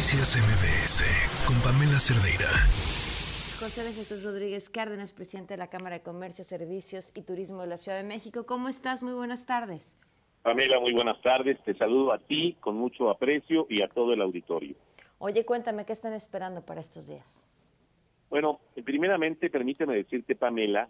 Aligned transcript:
Noticias 0.00 0.34
MBS 0.38 1.04
con 1.46 1.60
Pamela 1.60 2.00
Cerdeira. 2.00 2.48
José 3.60 3.84
de 3.84 3.92
Jesús 3.92 4.24
Rodríguez 4.24 4.70
Cárdenas, 4.70 5.12
presidente 5.12 5.52
de 5.52 5.58
la 5.58 5.68
Cámara 5.68 5.96
de 5.96 6.02
Comercio, 6.02 6.42
Servicios 6.42 7.12
y 7.14 7.20
Turismo 7.20 7.60
de 7.60 7.66
la 7.66 7.76
Ciudad 7.76 7.98
de 7.98 8.08
México. 8.08 8.46
¿Cómo 8.46 8.70
estás? 8.70 9.02
Muy 9.02 9.12
buenas 9.12 9.44
tardes. 9.44 10.00
Pamela, 10.40 10.80
muy 10.80 10.94
buenas 10.94 11.20
tardes. 11.20 11.62
Te 11.66 11.74
saludo 11.74 12.14
a 12.14 12.18
ti 12.18 12.56
con 12.60 12.76
mucho 12.76 13.10
aprecio 13.10 13.66
y 13.68 13.82
a 13.82 13.88
todo 13.88 14.14
el 14.14 14.22
auditorio. 14.22 14.74
Oye, 15.18 15.44
cuéntame, 15.44 15.84
¿qué 15.84 15.92
están 15.92 16.14
esperando 16.14 16.64
para 16.64 16.80
estos 16.80 17.06
días? 17.06 17.46
Bueno, 18.30 18.58
primeramente 18.82 19.50
permíteme 19.50 19.96
decirte, 19.96 20.34
Pamela, 20.34 20.88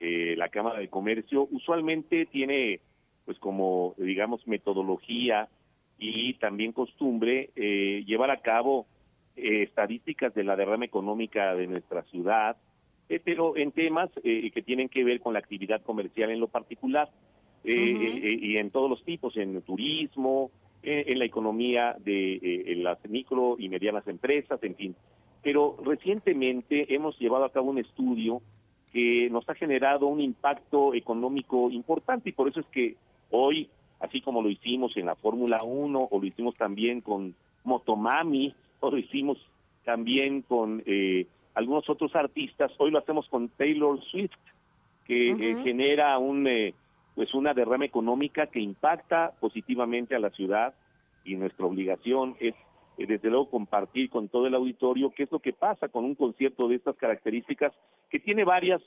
que 0.00 0.34
la 0.36 0.48
Cámara 0.48 0.80
de 0.80 0.88
Comercio 0.88 1.46
usualmente 1.52 2.26
tiene, 2.26 2.80
pues 3.24 3.38
como 3.38 3.94
digamos, 3.98 4.44
metodología 4.48 5.48
y 5.98 6.34
también 6.34 6.72
costumbre 6.72 7.50
eh, 7.56 8.04
llevar 8.06 8.30
a 8.30 8.40
cabo 8.40 8.86
eh, 9.36 9.62
estadísticas 9.62 10.34
de 10.34 10.44
la 10.44 10.56
derrama 10.56 10.84
económica 10.84 11.54
de 11.54 11.66
nuestra 11.66 12.02
ciudad, 12.04 12.56
eh, 13.08 13.20
pero 13.22 13.56
en 13.56 13.72
temas 13.72 14.10
que 14.22 14.62
tienen 14.64 14.88
que 14.88 15.04
ver 15.04 15.20
con 15.20 15.32
la 15.32 15.38
actividad 15.40 15.82
comercial 15.82 16.30
en 16.30 16.40
lo 16.40 16.48
particular 16.48 17.10
y 17.64 18.56
en 18.56 18.70
todos 18.70 18.88
los 18.88 19.04
tipos, 19.04 19.36
en 19.36 19.60
turismo, 19.62 20.50
en 20.82 21.18
la 21.18 21.24
economía 21.24 21.96
de 21.98 22.74
las 22.78 22.98
micro 23.08 23.56
y 23.58 23.68
medianas 23.68 24.06
empresas, 24.06 24.62
en 24.62 24.76
fin. 24.76 24.94
Pero 25.42 25.76
recientemente 25.84 26.94
hemos 26.94 27.18
llevado 27.18 27.44
a 27.44 27.52
cabo 27.52 27.70
un 27.70 27.78
estudio 27.78 28.40
que 28.92 29.28
nos 29.30 29.48
ha 29.48 29.54
generado 29.54 30.06
un 30.06 30.20
impacto 30.20 30.94
económico 30.94 31.70
importante 31.70 32.28
y 32.28 32.32
por 32.32 32.48
eso 32.48 32.60
es 32.60 32.66
que 32.66 32.96
hoy 33.30 33.68
así 34.00 34.20
como 34.20 34.42
lo 34.42 34.50
hicimos 34.50 34.96
en 34.96 35.06
la 35.06 35.16
Fórmula 35.16 35.60
1 35.62 36.08
o 36.10 36.18
lo 36.18 36.26
hicimos 36.26 36.54
también 36.54 37.00
con 37.00 37.34
Motomami 37.64 38.54
o 38.80 38.90
lo 38.90 38.98
hicimos 38.98 39.38
también 39.84 40.42
con 40.42 40.82
eh, 40.86 41.26
algunos 41.54 41.88
otros 41.88 42.14
artistas, 42.14 42.70
hoy 42.78 42.90
lo 42.90 42.98
hacemos 42.98 43.26
con 43.28 43.48
Taylor 43.48 43.98
Swift, 44.04 44.36
que 45.06 45.30
eh, 45.30 45.56
genera 45.64 46.18
un 46.18 46.46
eh, 46.46 46.74
pues 47.14 47.32
una 47.34 47.54
derrama 47.54 47.86
económica 47.86 48.46
que 48.46 48.60
impacta 48.60 49.32
positivamente 49.40 50.14
a 50.14 50.20
la 50.20 50.30
ciudad 50.30 50.74
y 51.24 51.34
nuestra 51.36 51.66
obligación 51.66 52.36
es 52.38 52.54
desde 52.98 53.30
luego 53.30 53.48
compartir 53.48 54.10
con 54.10 54.28
todo 54.28 54.46
el 54.46 54.54
auditorio 54.54 55.10
qué 55.10 55.22
es 55.22 55.32
lo 55.32 55.38
que 55.38 55.52
pasa 55.52 55.88
con 55.88 56.04
un 56.04 56.14
concierto 56.14 56.68
de 56.68 56.76
estas 56.76 56.96
características 56.96 57.72
que 58.10 58.18
tiene 58.18 58.44
varias 58.44 58.82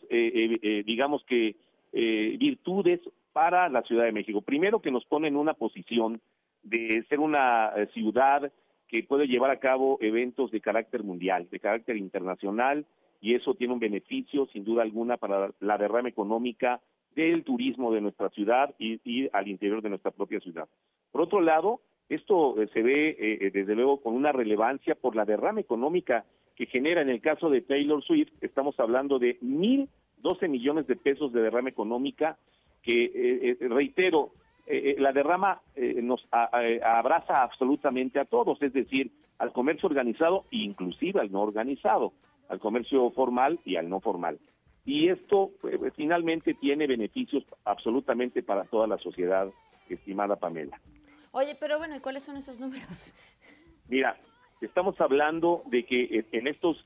digamos 0.86 1.24
que 1.26 1.56
virtudes 1.92 3.00
para 3.34 3.70
la 3.70 3.82
Ciudad 3.84 4.06
de 4.06 4.12
México. 4.12 4.42
Primero 4.42 4.82
que 4.82 4.92
nos 4.92 5.06
pone 5.06 5.28
en 5.28 5.36
una 5.36 5.54
posición 5.54 6.20
de 6.64 7.04
ser 7.10 7.20
una 7.20 7.72
eh, 7.76 7.88
ciudad 7.94 8.52
que 8.88 9.04
puede 9.04 9.28
llevar 9.28 9.52
a 9.52 9.60
cabo 9.60 9.98
eventos 10.02 10.52
de 10.52 10.62
carácter 10.62 11.04
mundial, 11.04 11.48
de 11.50 11.60
carácter 11.60 11.98
internacional, 11.98 12.86
y 13.22 13.36
eso 13.36 13.54
tiene 13.54 13.74
un 13.74 13.80
beneficio, 13.80 14.48
sin 14.48 14.64
duda 14.64 14.84
alguna, 14.84 15.18
para 15.18 15.52
la 15.60 15.78
derrama 15.78 16.10
económica 16.10 16.82
del 17.16 17.44
turismo 17.44 17.94
de 17.94 18.02
nuestra 18.02 18.30
ciudad 18.30 18.74
y, 18.80 19.30
al 19.32 19.48
interior 19.48 19.82
de 19.82 19.90
nuestra 19.90 20.12
propia 20.12 20.40
ciudad. 20.40 20.68
Por 21.12 21.22
otro 21.22 21.40
lado, 21.42 21.82
esto 22.10 22.62
eh, 22.62 22.70
se 22.74 22.82
ve 22.82 23.16
eh, 23.20 23.52
desde 23.54 23.76
luego 23.76 24.02
con 24.02 24.14
una 24.14 24.32
relevancia 24.32 24.96
por 24.96 25.16
la 25.16 25.26
derrama 25.26 25.62
económica 25.62 26.26
que 26.56 26.66
genera 26.66 27.02
en 27.02 27.10
el 27.10 27.22
caso 27.22 27.50
de 27.50 27.62
Taylor 27.62 28.04
Swift, 28.04 28.32
estamos 28.42 28.80
hablando 28.80 29.20
de 29.20 29.38
mil 29.42 29.90
doce 30.18 30.48
millones 30.48 30.86
de 30.88 30.96
pesos 30.96 31.34
de 31.34 31.42
derrama 31.42 31.70
económica 31.70 32.38
que, 32.82 33.06
eh, 33.06 33.58
eh, 33.60 33.68
reitero, 33.68 34.32
eh, 34.66 34.96
la 35.00 35.12
derrama 35.12 35.62
nos 35.76 36.26
abraza 36.32 37.42
absolutamente 37.42 38.20
a 38.20 38.26
todos, 38.26 38.62
es 38.62 38.74
decir, 38.74 39.12
al 39.40 39.52
comercio 39.52 39.90
organizado 39.90 40.46
e 40.52 40.58
inclusive 40.58 41.20
al 41.20 41.32
no 41.32 41.42
organizado, 41.42 42.14
al 42.48 42.60
comercio 42.60 43.10
formal 43.12 43.60
y 43.66 43.76
al 43.76 43.90
no 43.90 44.00
formal. 44.00 44.40
Y 44.86 45.10
esto 45.10 45.52
pues, 45.60 45.76
finalmente 45.96 46.54
tiene 46.54 46.88
beneficios 46.88 47.44
absolutamente 47.66 48.44
para 48.44 48.64
toda 48.66 48.88
la 48.88 48.98
sociedad, 48.98 49.50
estimada 49.90 50.38
Pamela. 50.38 50.80
Oye, 51.32 51.56
pero 51.60 51.78
bueno, 51.78 51.96
¿y 51.96 52.00
cuáles 52.00 52.24
son 52.24 52.38
esos 52.38 52.60
números? 52.60 53.14
Mira, 53.90 54.18
estamos 54.62 55.00
hablando 55.02 55.64
de 55.66 55.86
que 55.86 56.26
en 56.32 56.48
estos 56.48 56.86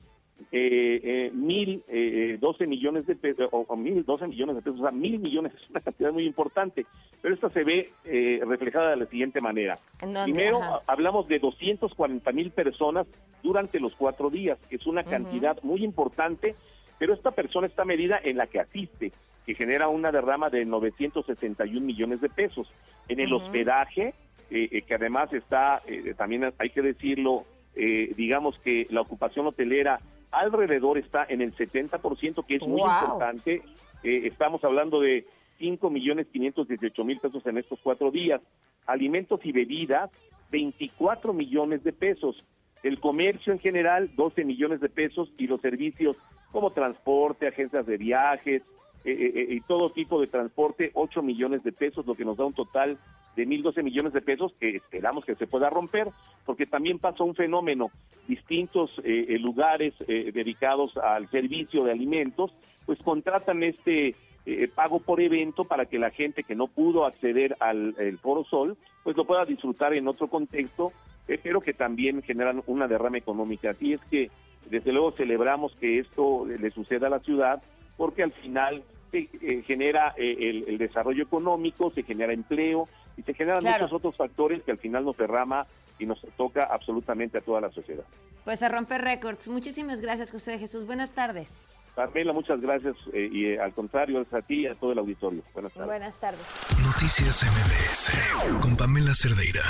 eh, 0.52 1.00
eh, 1.02 1.30
mil 1.32 1.82
eh, 1.88 2.38
doce 2.40 2.66
millones 2.66 3.06
de 3.06 3.16
pesos, 3.16 3.48
o, 3.50 3.76
mil 3.76 4.04
doce 4.04 4.26
millones 4.26 4.56
de 4.56 4.62
pesos, 4.62 4.80
o 4.80 4.82
sea, 4.82 4.92
mil 4.92 5.18
millones 5.18 5.52
es 5.62 5.70
una 5.70 5.80
cantidad 5.80 6.12
muy 6.12 6.24
importante, 6.24 6.86
pero 7.20 7.34
esta 7.34 7.50
se 7.50 7.64
ve 7.64 7.90
eh, 8.04 8.40
reflejada 8.46 8.90
de 8.90 8.96
la 8.96 9.06
siguiente 9.06 9.40
manera. 9.40 9.78
Primero, 10.24 10.60
hablamos 10.86 11.26
de 11.28 11.38
240 11.38 12.30
mil 12.32 12.50
personas 12.50 13.06
durante 13.42 13.80
los 13.80 13.94
cuatro 13.96 14.30
días, 14.30 14.58
que 14.68 14.76
es 14.76 14.86
una 14.86 15.04
cantidad 15.04 15.60
muy 15.62 15.82
importante, 15.82 16.54
pero 16.98 17.14
esta 17.14 17.30
persona 17.30 17.66
está 17.66 17.84
medida 17.84 18.20
en 18.22 18.36
la 18.36 18.46
que 18.46 18.60
asiste, 18.60 19.12
que 19.46 19.54
genera 19.54 19.88
una 19.88 20.12
derrama 20.12 20.50
de 20.50 20.64
961 20.64 21.84
millones 21.84 22.20
de 22.20 22.28
pesos. 22.28 22.68
En 23.08 23.20
el 23.20 23.32
hospedaje, 23.32 24.14
que 24.48 24.94
además 24.94 25.32
está, 25.32 25.82
también 26.16 26.52
hay 26.58 26.70
que 26.70 26.82
decirlo, 26.82 27.44
digamos 27.74 28.58
que 28.58 28.86
la 28.90 29.02
ocupación 29.02 29.46
hotelera 29.46 30.00
alrededor 30.36 30.98
está 30.98 31.26
en 31.28 31.40
el 31.40 31.54
70%, 31.54 32.44
que 32.46 32.56
es 32.56 32.62
muy 32.62 32.82
importante. 32.82 33.62
Eh, 34.02 34.22
estamos 34.24 34.62
hablando 34.64 35.00
de 35.00 35.26
5 35.58 35.90
millones 35.90 36.26
518 36.32 37.04
mil 37.04 37.18
pesos 37.18 37.46
en 37.46 37.58
estos 37.58 37.78
cuatro 37.82 38.10
días. 38.10 38.40
Alimentos 38.86 39.40
y 39.44 39.52
bebidas, 39.52 40.10
24 40.50 41.32
millones 41.32 41.82
de 41.82 41.92
pesos. 41.92 42.44
El 42.82 43.00
comercio 43.00 43.52
en 43.52 43.58
general, 43.58 44.10
12 44.14 44.44
millones 44.44 44.80
de 44.80 44.88
pesos. 44.88 45.32
Y 45.38 45.46
los 45.46 45.60
servicios 45.60 46.16
como 46.52 46.70
transporte, 46.70 47.48
agencias 47.48 47.86
de 47.86 47.96
viajes 47.96 48.62
eh, 49.04 49.32
eh, 49.34 49.46
y 49.50 49.60
todo 49.62 49.90
tipo 49.90 50.20
de 50.20 50.26
transporte, 50.26 50.90
8 50.94 51.22
millones 51.22 51.62
de 51.64 51.72
pesos, 51.72 52.06
lo 52.06 52.14
que 52.14 52.24
nos 52.24 52.36
da 52.36 52.44
un 52.44 52.54
total 52.54 52.98
de 53.36 53.46
1.012 53.46 53.82
millones 53.82 54.12
de 54.14 54.22
pesos 54.22 54.52
que 54.58 54.76
esperamos 54.76 55.24
que 55.24 55.36
se 55.36 55.46
pueda 55.46 55.70
romper, 55.70 56.08
porque 56.44 56.66
también 56.66 56.98
pasa 56.98 57.22
un 57.22 57.34
fenómeno, 57.34 57.90
distintos 58.26 58.90
eh, 59.04 59.26
eh, 59.28 59.38
lugares 59.38 59.94
eh, 60.08 60.32
dedicados 60.32 60.96
al 60.96 61.30
servicio 61.30 61.84
de 61.84 61.92
alimentos, 61.92 62.52
pues 62.84 62.98
contratan 63.02 63.62
este 63.62 64.16
pago 64.76 65.00
por 65.00 65.20
evento 65.20 65.64
para 65.64 65.86
que 65.86 65.98
la 65.98 66.10
gente 66.10 66.44
que 66.44 66.54
no 66.54 66.68
pudo 66.68 67.04
acceder 67.04 67.56
al 67.58 67.96
Foro 68.22 68.44
Sol, 68.44 68.76
pues 69.02 69.16
lo 69.16 69.24
pueda 69.24 69.44
disfrutar 69.44 69.92
en 69.92 70.06
otro 70.06 70.28
contexto, 70.28 70.92
pero 71.42 71.60
que 71.60 71.72
también 71.72 72.22
generan 72.22 72.62
una 72.68 72.86
derrama 72.86 73.18
económica. 73.18 73.70
Así 73.70 73.94
es 73.94 74.00
que, 74.04 74.30
desde 74.70 74.92
luego, 74.92 75.10
celebramos 75.10 75.74
que 75.74 75.98
esto 75.98 76.46
le 76.46 76.70
suceda 76.70 77.08
a 77.08 77.10
la 77.10 77.18
ciudad, 77.18 77.60
porque 77.96 78.22
al 78.22 78.30
final 78.30 78.84
se 79.10 79.26
genera 79.66 80.14
el 80.16 80.78
desarrollo 80.78 81.24
económico, 81.24 81.90
se 81.90 82.04
genera 82.04 82.32
empleo, 82.32 82.88
y 83.16 83.22
se 83.22 83.34
generan 83.34 83.62
muchos 83.62 83.92
otros 83.92 84.16
factores 84.16 84.62
que 84.62 84.72
al 84.72 84.78
final 84.78 85.04
nos 85.04 85.16
derrama 85.16 85.66
y 85.98 86.06
nos 86.06 86.20
toca 86.36 86.64
absolutamente 86.64 87.38
a 87.38 87.40
toda 87.40 87.60
la 87.60 87.70
sociedad. 87.70 88.04
Pues 88.44 88.62
a 88.62 88.68
romper 88.68 89.02
récords. 89.02 89.48
Muchísimas 89.48 90.00
gracias, 90.00 90.30
José 90.30 90.52
de 90.52 90.58
Jesús. 90.58 90.86
Buenas 90.86 91.12
tardes. 91.12 91.64
Pamela, 91.94 92.34
muchas 92.34 92.60
gracias 92.60 92.94
y 93.14 93.46
eh, 93.46 93.58
al 93.58 93.72
contrario, 93.72 94.20
es 94.20 94.32
a 94.34 94.42
ti 94.42 94.62
y 94.62 94.66
a 94.66 94.74
todo 94.74 94.92
el 94.92 94.98
auditorio. 94.98 95.42
Buenas 95.54 95.72
tardes. 95.72 95.88
Buenas 95.88 96.20
tardes. 96.20 96.42
Noticias 96.84 97.42
MBS 97.42 98.60
con 98.60 98.76
Pamela 98.76 99.14
Cerdeira. 99.14 99.62